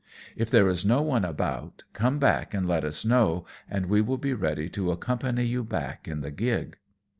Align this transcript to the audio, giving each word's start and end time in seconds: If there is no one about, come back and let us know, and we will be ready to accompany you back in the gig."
If 0.35 0.49
there 0.49 0.67
is 0.67 0.83
no 0.83 1.03
one 1.03 1.23
about, 1.23 1.83
come 1.93 2.17
back 2.17 2.55
and 2.55 2.67
let 2.67 2.83
us 2.83 3.05
know, 3.05 3.45
and 3.69 3.85
we 3.85 4.01
will 4.01 4.17
be 4.17 4.33
ready 4.33 4.67
to 4.69 4.91
accompany 4.91 5.43
you 5.45 5.63
back 5.63 6.07
in 6.07 6.21
the 6.21 6.31
gig." 6.31 6.79